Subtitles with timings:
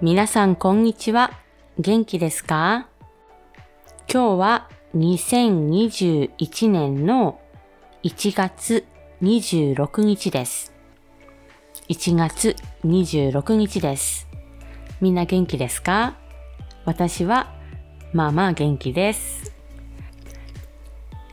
[0.00, 1.32] 皆さんこんにちは。
[1.76, 2.86] 元気ですか？
[4.08, 7.40] 今日は2021年の
[8.04, 8.86] 1月
[9.22, 10.72] 26日です。
[11.88, 14.28] 1月26日です。
[15.00, 16.16] みんな元気ですか？
[16.84, 17.52] 私は
[18.12, 19.52] まあまあ元気です。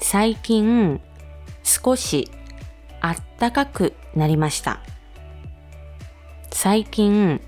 [0.00, 1.02] 最近
[1.62, 2.30] 少し
[3.02, 4.80] あったかくなりました。
[6.50, 7.42] 最近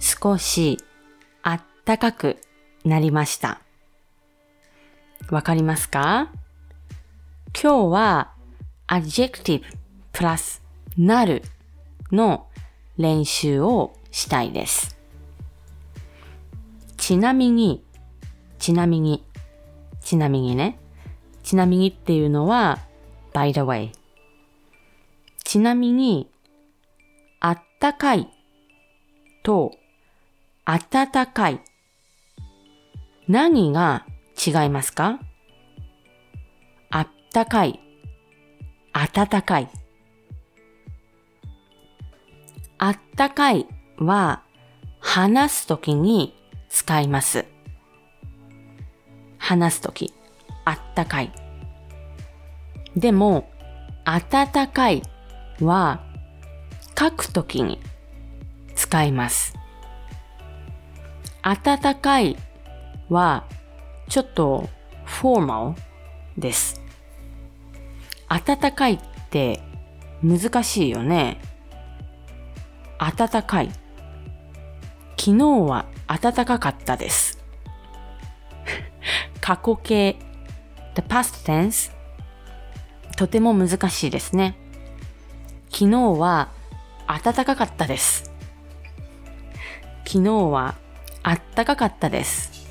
[0.00, 0.78] 少し
[1.42, 2.38] あったかく
[2.84, 3.60] なりました。
[5.30, 6.30] わかりますか？
[7.60, 8.32] 今日は
[8.86, 9.62] adjective
[10.12, 10.62] プラス
[10.96, 11.42] なる
[12.12, 12.46] の
[12.96, 14.96] 練習をしたいです。
[16.96, 17.84] ちなみに、
[18.58, 19.24] ちなみに、
[20.00, 20.78] ちなみにね。
[21.42, 22.78] ちなみにっていうのは
[23.32, 23.92] by the way。
[25.44, 26.30] ちなみに、
[27.40, 28.28] あったかい
[29.42, 29.72] と
[30.68, 31.60] 暖かい。
[33.26, 34.04] 何が
[34.36, 35.18] 違いますか？
[36.90, 37.80] あったかい、
[38.92, 39.70] 暖かい。
[42.76, 43.66] あったかい
[43.96, 44.42] は
[45.00, 46.34] 話すときに
[46.68, 47.46] 使います。
[49.38, 50.12] 話すとき、
[50.66, 51.32] あったかい。
[52.94, 53.50] でも、
[54.04, 55.02] 暖かい
[55.62, 56.04] は
[56.98, 57.80] 書くときに
[58.74, 59.57] 使います。
[61.48, 62.36] 暖かい
[63.08, 63.46] は
[64.10, 64.68] ちょっと
[65.06, 65.74] フォーマ
[66.36, 66.82] ルです。
[68.28, 69.62] 暖かいって
[70.22, 71.40] 難しいよね。
[72.98, 73.70] 暖かい。
[75.16, 77.38] 昨日は暖かかったです。
[79.40, 80.16] 過去形
[80.96, 81.90] the past tense
[83.16, 84.54] とても難しいですね。
[85.70, 86.50] 昨日は
[87.06, 88.30] 暖かかったです。
[90.04, 90.74] 昨日は
[91.22, 92.66] あったかかったです。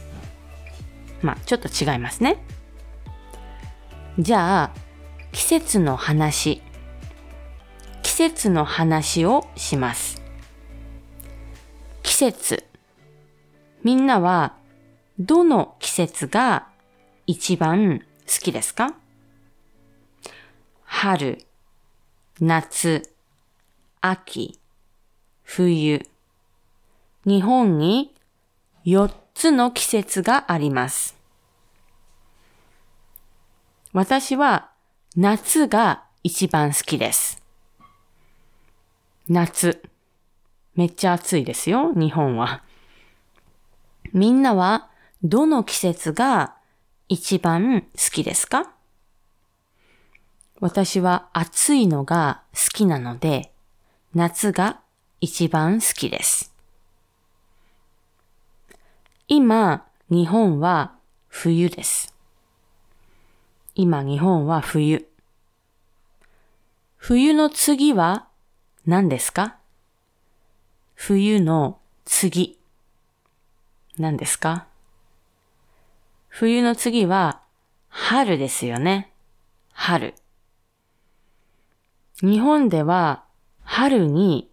[1.22, 2.44] まあ、ちょっと違いますね。
[4.19, 4.72] じゃあ、
[5.31, 6.61] 季節の話。
[8.03, 10.22] 季節の話をします。
[12.03, 12.66] 季節。
[13.83, 14.55] みんなは、
[15.19, 16.67] どの季節が
[17.25, 18.05] 一番好
[18.41, 18.93] きですか？
[20.83, 21.45] 春、
[22.39, 23.13] 夏、
[24.01, 24.59] 秋、
[25.43, 26.07] 冬。
[27.25, 28.16] 日本に
[28.87, 31.17] 4つの季節があります。
[33.91, 34.69] 私は
[35.17, 37.43] 夏が一番好きです。
[39.27, 39.83] 夏。
[40.75, 42.63] めっちゃ暑いですよ、日本は。
[44.13, 44.89] みんなは
[45.21, 46.55] どの季節が
[47.09, 48.71] 一番好きですか？
[50.61, 53.51] 私は暑いのが好きなので、
[54.15, 54.79] 夏が
[55.19, 56.53] 一番好きです。
[59.29, 60.93] 今、日本は
[61.27, 62.15] 冬です。
[63.75, 65.05] 今、日本は冬。
[66.95, 68.29] 冬の次は
[68.85, 69.57] 何ですか？
[70.95, 72.57] 冬の次。
[73.97, 74.67] 何ですか？
[76.29, 77.41] 冬の次は
[77.89, 79.11] 春ですよね。
[79.73, 80.16] 春。
[82.21, 83.25] 日本では
[83.61, 84.49] 春に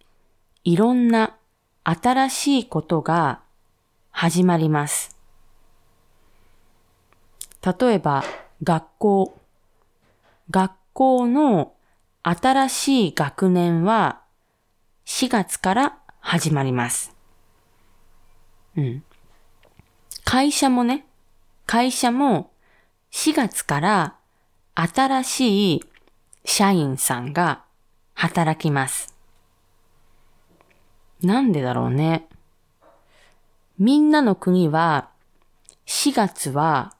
[0.65, 1.37] いろんな
[1.85, 3.39] 新しいことが
[4.17, 5.13] 始まります。
[7.61, 8.23] 例えば、
[8.63, 9.37] 学校。
[10.49, 11.73] 学校の
[12.23, 14.21] 新しい学年は
[15.05, 17.13] 4月から始まります。
[18.77, 19.03] うん。
[20.23, 21.05] 会社もね、
[21.65, 22.51] 会社も
[23.11, 24.15] 4月から
[24.75, 25.83] 新しい
[26.45, 27.65] 社員さんが
[28.13, 29.13] 働きます。
[31.21, 32.29] なんでだろうね。
[33.77, 35.09] みんなの国は
[35.85, 36.93] 4月は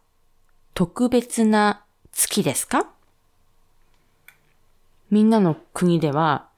[0.74, 2.90] 特別な月ですか？
[5.09, 6.50] みんなの国では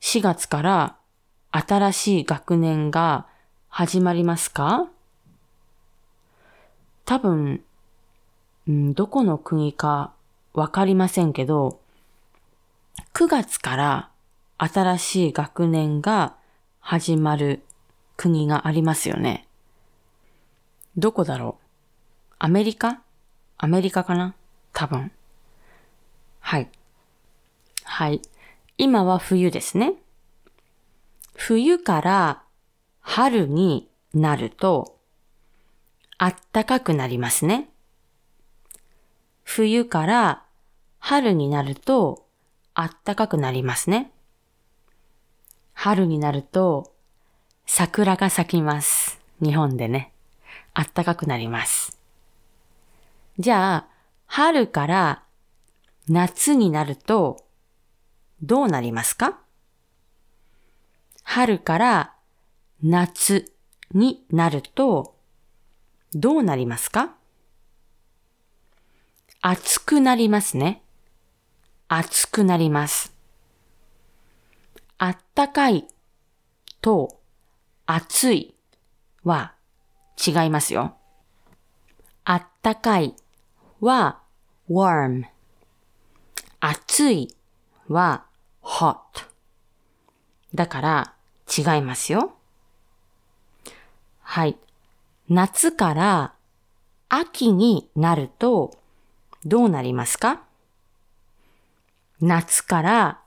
[0.00, 0.96] 4月から
[1.52, 3.26] 新しい学年が
[3.68, 4.88] 始まりますか？
[7.04, 7.62] 多分、
[8.66, 10.12] うん、どこの国か
[10.52, 11.78] わかりませんけど、
[13.14, 14.08] 9月から
[14.58, 16.34] 新しい学年が
[16.80, 17.62] 始まる
[18.22, 19.48] 国がありますよね。
[20.96, 22.34] どこだろう？
[22.38, 23.02] アメリカ？
[23.58, 24.36] アメリカかな？
[24.72, 25.10] 多分。
[26.38, 26.70] はい。
[27.82, 28.22] はい。
[28.78, 29.94] 今は冬ですね。
[31.34, 32.42] 冬から
[33.00, 35.00] 春になると、
[36.16, 37.70] あったかくなりますね。
[39.42, 40.44] 冬から
[41.00, 42.28] 春になると、
[42.74, 44.12] あったかくなりますね。
[45.72, 46.94] 春になると、
[47.74, 49.18] 桜が咲きます。
[49.42, 50.12] 日本でね。
[50.74, 51.98] あったかくなります。
[53.38, 53.88] じゃあ、
[54.26, 55.22] 春から
[56.06, 57.46] 夏になると
[58.42, 59.38] どうなりますか？
[61.22, 62.14] 春から
[62.82, 63.50] 夏
[63.94, 65.16] になると
[66.12, 67.14] どうなりますか？
[69.40, 70.82] 暑くなりますね。
[71.88, 73.14] 暑くなります。
[74.98, 75.88] あったかい
[76.82, 77.21] と
[77.94, 78.54] 暑い
[79.22, 79.52] は
[80.26, 80.96] 違いますよ。
[82.24, 83.14] あったかい
[83.80, 84.22] は
[84.70, 85.24] warm。
[86.60, 87.36] 暑い
[87.88, 88.24] は
[88.62, 88.96] hot。
[90.54, 91.14] だから
[91.54, 92.32] 違いますよ。
[94.22, 94.56] はい。
[95.28, 96.32] 夏から
[97.10, 98.74] 秋になると
[99.44, 100.42] どうなりますか？
[102.22, 103.20] 夏から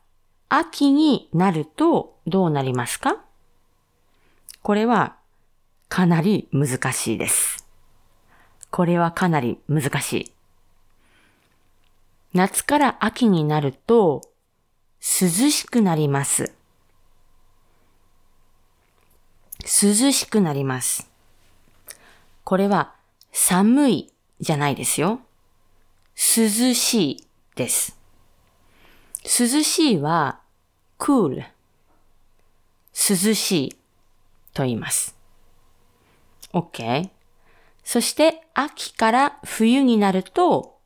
[0.50, 3.24] 秋になるとどうなりますか？
[4.66, 5.16] これは
[5.90, 7.68] かなり難しいです。
[8.72, 10.32] これはかなり難しい。
[12.34, 14.24] 夏から秋になると
[15.02, 16.52] 涼しくなります。
[19.62, 21.12] 涼しくなります。
[22.44, 22.96] これは
[23.32, 25.20] 寒いじゃないですよ。
[26.16, 27.96] 涼しいです。
[29.26, 30.40] 涼しいは
[30.98, 31.44] cool
[32.96, 33.85] 涼しい
[34.56, 35.16] と言います。
[36.54, 37.10] OK。
[37.84, 40.80] そして秋から冬になると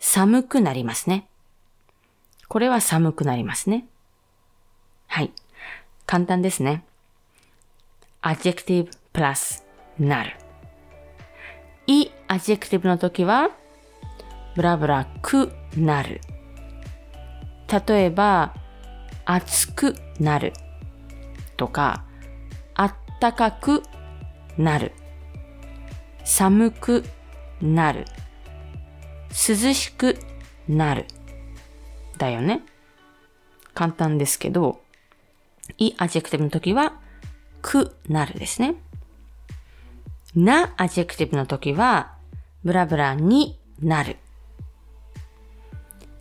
[0.00, 1.28] 寒くなりますね。
[2.48, 3.86] これは寒くなりますね。
[5.08, 5.32] はい。
[6.06, 6.84] 簡単ですね。
[8.22, 9.66] adjective プラス
[9.98, 10.36] なる。
[11.86, 13.50] いい adjective の時は
[14.54, 16.20] ブラブラくなる。
[17.86, 18.54] 例えば、
[19.26, 20.54] 暑くなる
[21.58, 22.04] とか、
[23.18, 23.82] あったかく
[24.56, 24.92] なる。
[26.24, 27.02] 寒く
[27.60, 28.04] なる。
[29.30, 30.16] 涼しく
[30.68, 31.06] なる。
[32.16, 32.62] だよね。
[33.74, 34.80] 簡単ですけど、
[35.78, 37.00] い adjective の時は、
[37.60, 38.76] くなるですね。
[40.36, 42.12] な adjective の時は、
[42.62, 44.16] ブラブラになる。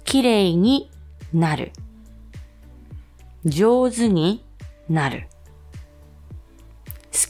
[0.04, 0.90] 綺麗に
[1.32, 1.74] なる。
[3.46, 4.44] 上手に
[4.90, 5.28] なる。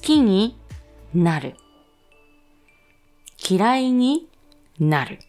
[0.08, 0.58] 好きに
[1.14, 1.58] なる。
[3.50, 4.30] 嫌いに
[4.80, 5.20] なる。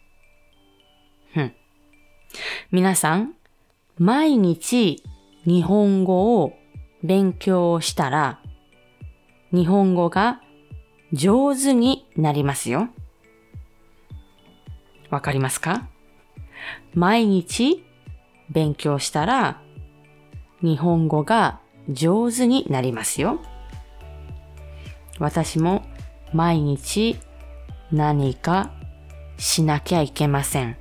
[1.33, 1.53] ふん。
[2.71, 3.33] 皆さん、
[3.97, 5.03] 毎日
[5.43, 6.53] 日本語を
[7.03, 8.39] 勉強したら、
[9.51, 10.39] 日本語が
[11.11, 12.87] 上手になりますよ。
[15.09, 15.89] わかりますか？
[16.93, 17.83] 毎日
[18.49, 19.61] 勉強したら
[20.61, 21.59] 日本語が
[21.89, 23.41] 上手になりますよ。
[25.19, 25.85] 私も
[26.33, 27.19] 毎日
[27.91, 28.71] 何か
[29.37, 30.77] しなきゃいけません。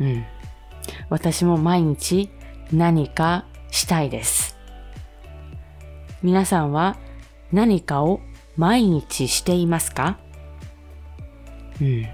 [0.00, 0.24] うん。
[1.08, 2.30] 私も毎日
[2.72, 4.56] 何かしたいです。
[6.22, 6.96] 皆さんは
[7.52, 8.20] 何かを
[8.56, 10.18] 毎日していますか？
[11.80, 12.06] うん。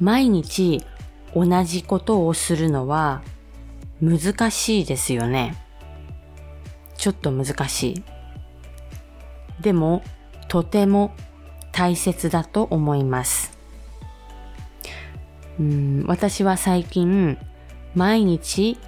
[0.00, 0.84] 毎日
[1.34, 3.22] 同じことをするのは
[4.00, 5.56] 難しいですよね。
[6.96, 8.04] ちょっと難しい。
[9.60, 10.02] でも、
[10.48, 11.14] とても
[11.72, 13.58] 大切だと思います。
[15.58, 17.38] うん、私は最近、
[17.94, 18.78] 毎日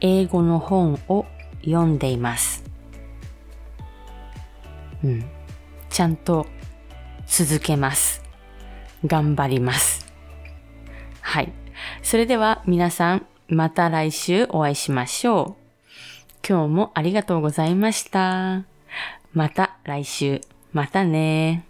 [0.00, 1.26] 英語の本を
[1.64, 2.64] 読んでいます。
[5.02, 5.24] うん、
[5.90, 6.46] ちゃんと
[7.26, 8.22] 続けます。
[9.06, 10.12] 頑張ります。
[11.20, 11.52] はい。
[12.02, 15.64] それでは皆さん、また来週お会いしましょう。
[16.46, 18.73] 今日もありがとうございました。
[19.34, 20.40] また来週。
[20.72, 21.66] またね